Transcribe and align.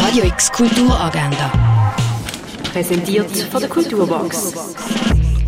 Radio 0.00 0.24
X 0.24 0.52
Kulturagenda. 0.52 1.52
Präsentiert 2.72 3.30
von 3.30 3.60
der 3.60 3.68
Kulturbox. 3.68 4.54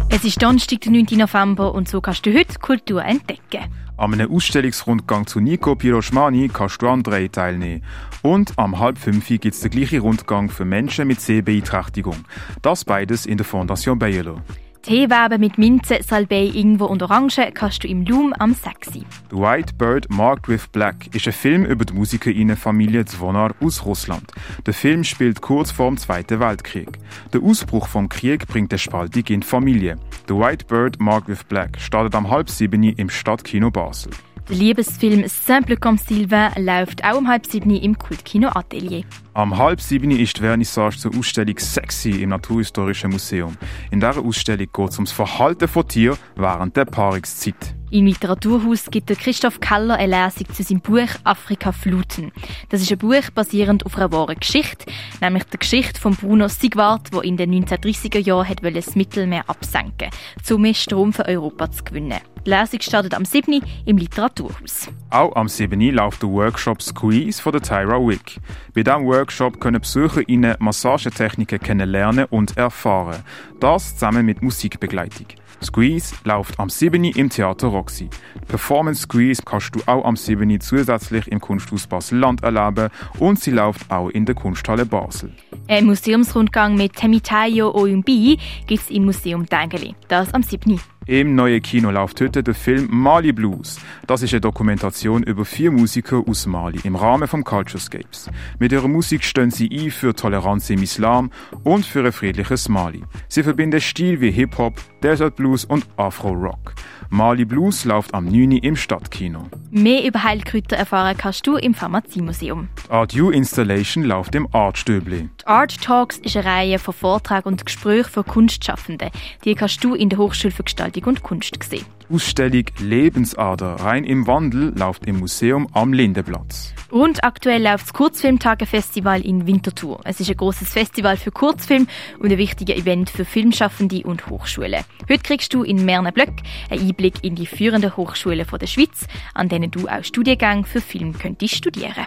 Es 0.09 0.25
ist 0.25 0.43
Donnerstag, 0.43 0.81
der 0.81 0.91
9. 0.91 1.07
November 1.13 1.73
und 1.73 1.89
so 1.89 2.01
kannst 2.01 2.27
du 2.27 2.35
heute 2.35 2.59
Kultur 2.59 3.05
entdecken. 3.05 3.73
An 3.97 4.13
einem 4.13 4.31
Ausstellungsrundgang 4.31 5.29
zu 5.29 5.39
Nico 5.39 5.77
Piroschmani 5.77 6.51
kannst 6.53 6.83
du 6.83 6.89
an 6.89 7.05
drei 7.05 7.29
teilnehmen. 7.29 7.85
Und 8.23 8.53
am 8.57 8.81
halb 8.81 8.99
fünf 8.99 9.29
gibt 9.29 9.47
es 9.47 9.61
den 9.61 9.71
gleichen 9.71 10.01
Rundgang 10.01 10.51
für 10.51 10.65
Menschen 10.65 11.07
mit 11.07 11.21
Sehbeeinträchtigung. 11.21 12.17
Das 12.61 12.85
beides 12.85 13.27
in 13.27 13.37
der 13.37 13.47
Fondation 13.47 13.99
Bayerlo. 14.01 14.41
Teewaben 14.83 15.41
mit 15.41 15.59
Minze, 15.59 15.99
Salbei, 16.03 16.51
Ingwer 16.55 16.89
und 16.89 17.03
Orange 17.03 17.51
kannst 17.53 17.85
du 17.85 17.89
im 17.89 18.05
Loom 18.07 18.33
am 18.39 18.55
Sexy. 18.55 19.05
The 19.31 19.37
White 19.37 19.75
Bird 19.75 20.09
Marked 20.11 20.49
with 20.49 20.69
Black 20.69 21.15
ist 21.15 21.27
ein 21.27 21.35
Film 21.35 21.65
über 21.67 21.85
die 21.85 21.93
Musikerinnenfamilie 21.93 23.05
Zwonar 23.05 23.55
aus 23.61 23.85
Russland. 23.85 24.33
Der 24.65 24.73
Film 24.73 25.05
spielt 25.05 25.43
kurz 25.43 25.71
vor 25.71 25.89
dem 25.89 25.99
Zweiten 25.99 26.41
Weltkrieg. 26.41 26.99
Der 27.35 27.43
Ausbruch 27.43 27.89
vom 27.89 28.09
Krieg 28.09 28.47
bringt 28.47 28.73
eine 28.73 28.79
Spaltung 28.79 29.25
in 29.29 29.41
die 29.41 29.47
Familie. 29.47 29.99
The 30.29 30.35
White 30.35 30.65
Bird 30.65 30.99
Marked 30.99 31.29
with 31.29 31.45
Black 31.45 31.79
startet 31.79 32.15
am 32.15 32.31
halb 32.31 32.49
sieben 32.49 32.83
im 32.83 33.11
Stadtkino 33.11 33.71
Basel. 33.71 34.13
Der 34.49 34.57
Liebesfilm 34.57 35.29
Simple 35.29 35.77
comme 35.77 35.99
Sylvain 35.99 36.53
läuft 36.57 37.05
auch 37.05 37.19
um 37.19 37.29
halb 37.29 37.47
sieben 37.47 37.71
im 37.71 37.97
Kultkino 37.97 38.49
Atelier. 38.49 39.05
Am 39.35 39.57
halb 39.57 39.81
sieben 39.81 40.11
ist 40.11 40.37
die 40.37 40.41
Vernissage 40.41 40.99
zur 40.99 41.17
Ausstellung 41.17 41.59
Sexy 41.59 42.23
im 42.23 42.31
Naturhistorischen 42.31 43.11
Museum. 43.11 43.57
In 43.91 44.01
dieser 44.01 44.25
Ausstellung 44.25 44.67
geht 44.73 44.89
es 44.89 44.97
ums 44.97 45.13
Verhalten 45.13 45.69
von 45.69 45.87
Tieren 45.87 46.19
während 46.37 46.77
der 46.77 46.85
Paarungszeit. 46.85 47.80
Im 47.93 48.07
Literaturhaus 48.07 48.89
gibt 48.89 49.09
Christoph 49.09 49.59
Keller 49.59 49.97
eine 49.97 50.25
Lesung 50.25 50.49
zu 50.55 50.63
seinem 50.63 50.81
Buch 50.81 51.09
Afrika 51.25 51.73
Fluten. 51.73 52.31
Das 52.69 52.81
ist 52.81 52.93
ein 52.93 52.99
Buch 52.99 53.31
basierend 53.35 53.85
auf 53.85 53.97
einer 53.97 54.13
wahren 54.13 54.37
Geschichte, 54.39 54.87
nämlich 55.21 55.43
der 55.45 55.59
Geschichte 55.59 56.01
von 56.01 56.15
Bruno 56.15 56.47
Sigwart, 56.47 57.13
der 57.13 57.25
in 57.25 57.37
den 57.37 57.53
1930er 57.53 58.21
Jahren 58.21 58.75
das 58.75 58.95
Mittelmeer 58.95 59.43
absenken 59.49 60.11
um 60.53 60.63
mehr 60.63 60.75
Strom 60.75 61.13
für 61.13 61.27
Europa 61.27 61.69
zu 61.71 61.83
gewinnen. 61.83 62.21
Die 62.47 62.51
Lesung 62.51 62.81
startet 62.81 63.15
am 63.15 63.25
7. 63.25 63.61
im 63.85 63.99
Literaturhaus. 63.99 64.89
Auch 65.11 65.35
am 65.35 65.49
7. 65.49 65.81
läuft 65.91 66.23
der 66.23 66.31
Workshop 66.31 66.81
Squeeze 66.81 67.43
von 67.43 67.53
der 67.53 67.63
Tyra 67.63 67.99
Wick. 67.99 68.39
Bei 68.73 68.85
diesem 68.85 69.05
Workshop 69.07 69.61
können 69.61 69.81
BesucherInnen 69.81 70.57
Massagetechniken 70.61 71.59
kennenlernen 71.59 72.27
und 72.31 72.57
erfahren. 72.57 73.25
Das 73.59 73.95
zusammen 73.95 74.25
mit 74.25 74.43
Musikbegleitung. 74.43 75.27
Squeeze 75.63 76.15
läuft 76.25 76.59
am 76.59 76.71
7. 76.71 77.05
im 77.05 77.29
Theater 77.29 77.73
Roxy. 77.81 78.11
Die 78.35 78.47
Performance 78.47 79.03
Squeeze 79.03 79.43
kannst 79.43 79.75
du 79.75 79.81
auch 79.87 80.05
am 80.05 80.17
7. 80.17 80.61
zusätzlich 80.61 81.27
im 81.29 81.41
Kunsthaus 81.41 81.87
Basel-Land 81.87 82.43
erleben 82.43 82.91
und 83.19 83.41
sie 83.41 83.53
läuft 83.53 83.91
auch 83.91 84.11
in 84.11 84.27
der 84.27 84.35
Kunsthalle 84.35 84.85
Basel. 84.85 85.33
Ein 85.67 85.87
Museumsrundgang 85.87 86.77
mit 86.77 86.95
Temitayo 86.95 87.75
Oyumbi 87.75 88.39
gibt 88.67 88.83
es 88.83 88.91
im 88.91 89.07
Museum 89.07 89.47
Dengeli. 89.47 89.95
Das 90.09 90.35
am 90.35 90.43
7. 90.43 90.79
Im 91.11 91.35
neuen 91.35 91.61
Kino 91.61 91.91
läuft 91.91 92.21
heute 92.21 92.45
der 92.45 92.55
Film 92.55 92.87
Mali 92.89 93.33
Blues. 93.33 93.81
Das 94.07 94.23
ist 94.23 94.33
eine 94.33 94.43
Dokumentation 94.43 95.25
über 95.25 95.45
vier 95.45 95.73
Musiker 95.73 96.23
aus 96.25 96.47
Mali 96.47 96.79
im 96.85 96.95
Rahmen 96.95 97.27
vom 97.27 97.43
Culturescapes. 97.43 98.31
Mit 98.61 98.71
ihrer 98.71 98.87
Musik 98.87 99.25
stehen 99.25 99.51
sie 99.51 99.69
ein 99.73 99.91
für 99.91 100.15
Toleranz 100.15 100.71
im 100.71 100.85
Islam 100.85 101.33
und 101.65 101.85
für 101.85 102.05
ein 102.05 102.13
friedliches 102.13 102.69
Mali. 102.69 103.03
Sie 103.27 103.43
verbinden 103.43 103.81
Stil 103.81 104.21
wie 104.21 104.31
Hip-Hop, 104.31 104.75
Desert 105.03 105.35
Blues 105.35 105.65
und 105.65 105.85
Afro-Rock. 105.97 106.75
Mali 107.13 107.45
Blues 107.45 107.85
läuft 107.85 108.15
am 108.15 108.27
9. 108.27 108.53
im 108.53 108.77
Stadtkino. 108.77 109.49
Mehr 109.73 110.05
über 110.05 110.23
Heilkräuter 110.23 110.77
erfahren 110.77 111.17
kannst 111.19 111.45
du 111.45 111.57
im 111.57 111.75
Pharmaziemuseum. 111.75 112.69
Die 112.87 112.91
Art 112.93 113.17
U 113.17 113.31
Installation 113.31 114.05
läuft 114.05 114.37
im 114.37 114.47
Artstöbli. 114.55 115.29
Die 115.41 115.47
Art 115.47 115.83
Talks 115.83 116.19
ist 116.19 116.37
eine 116.37 116.47
Reihe 116.47 116.79
von 116.79 116.95
Vorträgen 116.95 117.49
und 117.49 117.67
Gesprächen 117.67 118.11
für 118.11 118.23
Kunstschaffende. 118.23 119.11
Die 119.45 119.57
kannst 119.57 119.83
du 119.83 119.97
in 119.97 120.09
der 120.09 120.21
Hochschule 120.21 120.53
für 120.53 120.63
Gestaltung 120.63 121.00
und 121.07 121.23
Kunst 121.23 121.63
sehen. 121.63 121.85
Die 122.09 122.15
Ausstellung 122.15 122.65
Lebensader 122.81 123.75
rein 123.77 124.05
im 124.05 124.27
Wandel 124.27 124.73
läuft 124.77 125.07
im 125.07 125.21
Museum 125.21 125.69
am 125.73 125.93
Lindenplatz. 125.93 126.75
Und 126.91 127.23
aktuell 127.23 127.63
läuft 127.63 127.87
das 127.87 127.93
Kurzfilmtage-Festival 127.93 129.21
in 129.21 129.47
Winterthur. 129.47 130.01
Es 130.05 130.19
ist 130.19 130.29
ein 130.29 130.37
großes 130.37 130.73
Festival 130.73 131.17
für 131.17 131.31
Kurzfilm 131.31 131.87
und 132.19 132.33
ein 132.33 132.39
wichtiger 132.39 132.75
Event 132.75 133.11
für 133.11 133.25
Filmschaffende 133.25 134.03
und 134.03 134.27
Hochschulen. 134.29 134.85
Heute 135.09 135.23
kriegst 135.23 135.55
du 135.55 135.63
in 135.63 135.85
mehreren 135.85 136.13
Blöcken 136.13 136.43
einen 136.69 136.89
Einblick 136.89 137.23
in 137.23 137.37
die 137.37 137.47
führenden 137.47 137.97
Hochschulen 137.97 138.45
der 138.61 138.67
Schweiz, 138.67 139.07
an 139.35 139.49
denen 139.49 139.71
du 139.71 139.87
auch 139.87 140.03
Studiengänge 140.03 140.65
für 140.65 140.81
Film 140.81 141.17
könntest 141.17 141.55
studieren. 141.55 142.07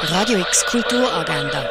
Radio 0.00 0.38
X 0.38 0.64
Kulturagenda. 0.66 1.68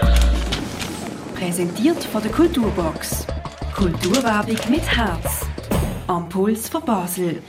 Präsentiert 1.35 2.03
von 2.03 2.22
der 2.22 2.31
Kulturbox. 2.31 3.28
Kulturwerbung 3.75 4.57
mit 4.69 4.85
Herz. 4.88 5.43
Am 6.08 6.28
Puls 6.28 6.68
von 6.68 6.84
Basel. 6.84 7.41